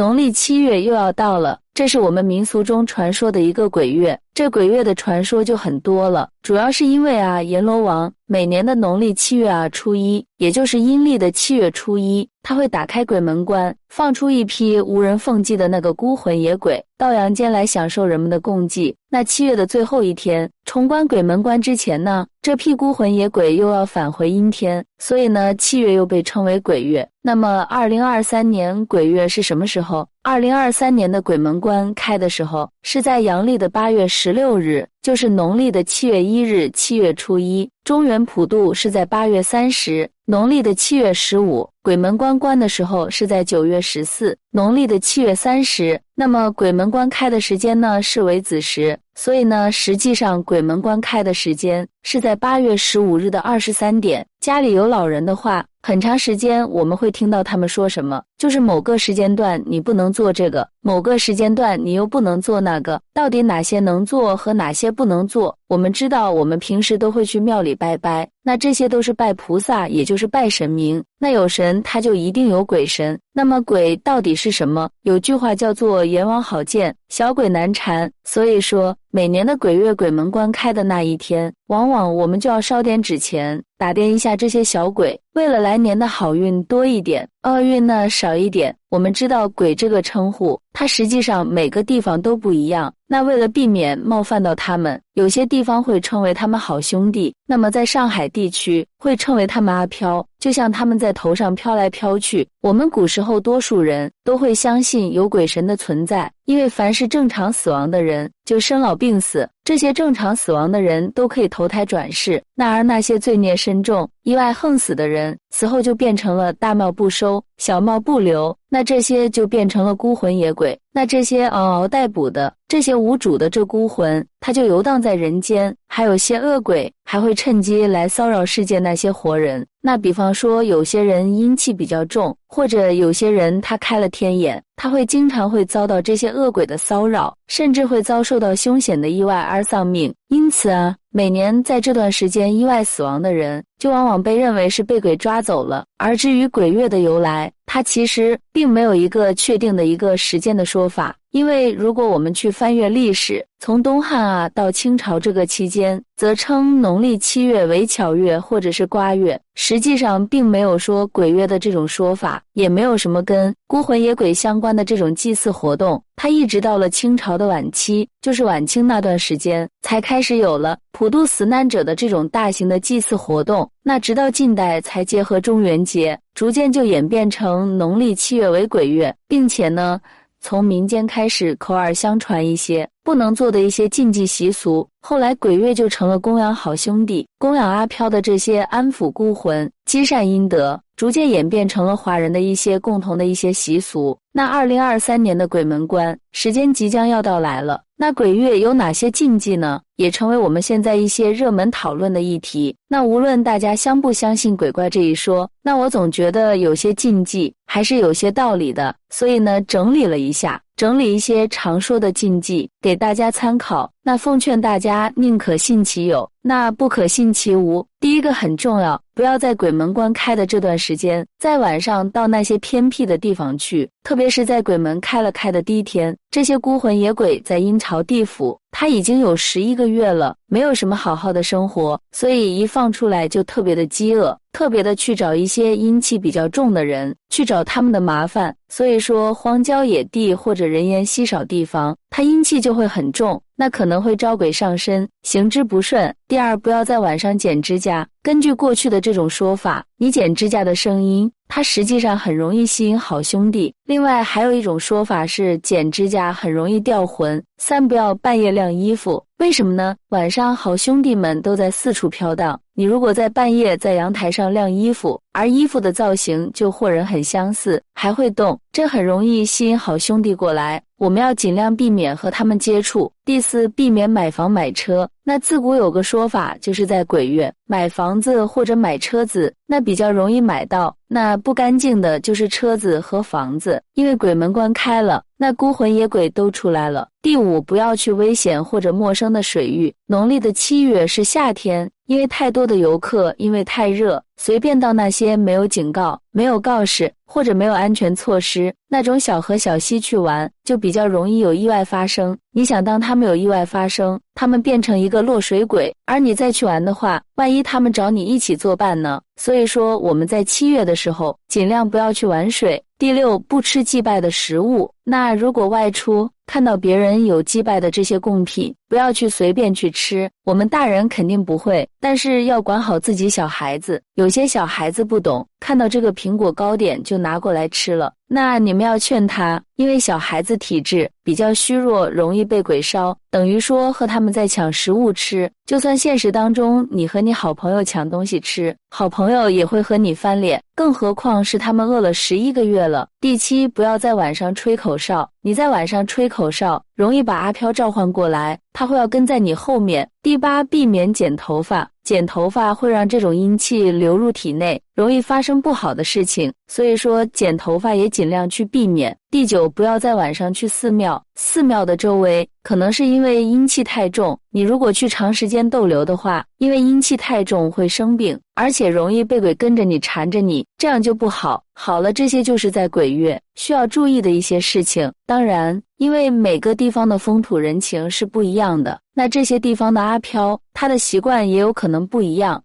[0.00, 4.18] 农历七月又要到了，这是我们民俗中传说的一个鬼月。
[4.40, 18.96] 这鬼月的传说就很多了，主要是因为啊，阎罗王每年的农历七月啊初一，也就是阴历的七月初一，他会打开鬼门关，放出一批无人奉祭的那个孤魂野鬼到阳间来享受人们的供祭。
[19.10, 27.06] 那七月的最后一天，重关鬼门关之前呢，这批孤魂野鬼又要返回阴天，所以呢，七月又被称为鬼月。
[27.22, 30.08] 那么，二零二三年鬼月是什么时候？
[30.22, 37.68] 二零二三年的鬼门关开的时候是在阳历的八月十十六日，就是农历的七月一日，七月初一。
[37.82, 41.68] 中原普渡是在八月三十，农历的七月十五。
[41.82, 46.00] 鬼门关关的时候是在九月十四，农历的七月三十。
[46.14, 48.96] 那么鬼门关开的时间呢，是为子时。
[49.16, 54.24] 所以呢，实际上鬼门关开的时间是在八月十五日的二十三点。
[54.38, 63.00] 家里有老人的话，很长时间我们会听到他们说什么，就是某个时间段你不能做这个，某个时间段你又不能做那个。
[63.14, 65.56] 到底哪些能做和哪些不能做？
[65.70, 71.00] 我们知道，我们平时都会去庙里拜拜，那这些都是拜菩萨，也就是拜神明。
[71.16, 73.16] 那有神，他就一定有鬼神。
[73.32, 74.90] 那么鬼到底是什么？
[75.02, 78.10] 有句话叫做“阎王好见，小鬼难缠”。
[78.26, 88.74] 所以说，每年的鬼月鬼门关开的那一天，往往我们就要烧点纸钱，打点一下这些小鬼，为了来年的好运多一点，厄运呢少一点。
[88.90, 92.92] 我们知道“鬼”这个称呼，它实际上每个地方都不一样。
[93.06, 97.32] 那为了避免冒犯到他们，有些地方会称为他们好兄弟。
[97.46, 102.46] 那么在上海地区会称为他们阿飘，就像他们在头上飘来飘去。
[102.62, 112.40] 我们古时候多数人都会相信有鬼神的存在，因为凡是正常死亡的人就生老病死，这些正常死亡的人都可以投胎转世。
[112.54, 120.78] 那而那些罪孽深重、意外横死的人，死后就变成了大庙不收，小庙不留，那这些就变成了孤魂野鬼。
[120.92, 125.74] 那这些嗷嗷待哺的、这些无主的这孤魂，他就游荡在人间。
[125.88, 129.66] 还有些恶鬼还会趁机来骚扰世界那些活人。
[129.80, 140.12] 那比方说，有些人阴气比较重，或者有些人他开了天眼，他会经常会遭到这些恶鬼的骚扰，甚至会遭受到凶险的意外而丧命。
[140.28, 145.84] 因此啊，每年在这段时间意外死亡的人，就往往被认为是被鬼抓走了。
[145.96, 151.16] 而至于鬼月的由来，它其实并没有一个确定的一个时间的说法。
[151.30, 166.02] 因为如果我们去翻阅历史，从东汉啊到清朝这个期间，则称农历七月为巧月或者是瓜月，实际上并没有说鬼月的这种说法，也没有什么跟孤魂野鬼相关的这种祭祀活动。
[166.16, 173.70] 它一直到了清朝的晚期，就是晚清那段时间，才开始有了普渡死难者的这种大型的祭祀活动。
[173.84, 180.00] 那直到近代才结合中元节，逐渐就演变成农历七月为鬼月，并且呢。
[180.40, 194.16] 从民间开始口耳相传一些不能做的一些禁忌习俗，后来鬼月就成了供养好兄弟、供养阿飘的这些安抚孤魂、积善阴德，逐渐演变成了华人的一些共同的一些习俗。
[194.32, 199.78] 那二零二三年的鬼门关时间即将要到来了，那鬼月有哪些禁忌呢？
[199.96, 202.74] 也成为我们现在一些热门讨论的议题。
[202.88, 208.96] 那无论大家相不相信鬼怪这一说，那我总觉得有些禁忌还是有些道理的。
[209.10, 213.92] 所以呢，整理了一下，整理一些常说的禁忌给大家参考。
[214.02, 217.86] 那奉劝大家宁可信其有，那不可信其无。
[218.00, 228.58] 第一个很重要，不要在鬼门关开的这段时间，在晚上到那些偏僻的地方去，特别是在鬼门开了开的第一天，这些孤魂野鬼在阴曹地府。
[228.80, 238.56] 他已经有十一个月了，没有什么好好的生活，所以一放出来就特别的饥饿，特别的去找一些阴气比较重的人，去找他们的麻烦。
[238.70, 246.14] 所以说，荒郊野地或者人烟稀少地方，他阴气就会很重，那可能会招鬼上身，行之不顺。
[246.26, 248.08] 第二，不要在晚上剪指甲。
[248.22, 253.74] 根据过去的这种说法，你剪指甲的声音，它实际上很容易吸引好兄弟。
[253.84, 257.42] 另外，还有一种说法是剪指甲很容易掉魂。
[257.58, 259.22] 三，不要半夜晾衣服。
[259.40, 259.96] 为什么呢？
[260.10, 270.82] 晚上好兄弟们都在四处飘荡，你如果在半夜在阳台上晾衣服，而衣服的造型就或人很相似，还会动，这很容易吸引好兄弟过来。
[270.98, 273.10] 我们要尽量避免和他们接触。
[273.24, 275.08] 第四，避免买房买车。
[275.24, 287.08] 那自古有个说法，就是在鬼月买房子或者买车子，那比较容易买到，那不干净的就是车子和房子，因为鬼门关开了，那孤魂野鬼都出来了。
[287.22, 289.90] 第五，不要去危险或者陌生的水域。
[290.06, 302.36] 农历的七月是夏天，因为太多的游客，因为太热，随便到那些没有警告、没有告示或者没有安全措施那种小河小溪去玩，就比较容易有意外发生。
[302.52, 309.18] 你想，当他们有意外发生，他们变成一个落水鬼，而你再去玩的话，万一他们找你一起作伴呢？
[309.36, 312.82] 所以说，我们在七月的时候，尽量不要去玩水。
[313.00, 314.94] 第六，不吃祭拜的食物。
[315.04, 320.28] 那如果外出看到别人有祭拜的这些贡品，不要去随便去吃。
[320.44, 324.02] 我们大人肯定不会，但是要管好自己小孩子。
[324.16, 328.12] 有些小孩子不懂，看到这个苹果糕点就拿过来吃了。
[328.26, 335.50] 那你们要劝他，因为小孩子体质比较虚弱，容易被鬼烧，等于说和他们在抢食物吃。
[335.66, 343.08] 就算现实当中你和你好朋友抢东西吃，好朋友也会和你翻脸，更何况是他们饿了十一个月了。
[343.20, 345.28] 第七，不要在晚上吹口哨。
[345.42, 350.06] 你在晚上吹口哨，容易把阿飘召唤过来，他会要跟在你后面。
[350.22, 351.90] 第八，避免剪头发。
[352.04, 359.16] 剪头发会让这种阴气流入体内，容易发生不好的事情，所以说剪头发也尽量去避免。
[359.30, 371.62] 第九，不要在晚上去寺庙，寺庙的周围可能是因为阴气太重，你如果去长时间逗留的话，因为阴气太重会生病，而且容易被鬼跟着你缠着你，这样就不好。
[371.72, 375.10] 好了，这些就是在鬼月需要注意的一些事情。
[375.26, 382.64] 当然，因为每个地方的风土人情是不一样的，那这些地方的阿飘他的习惯也有可能不一样。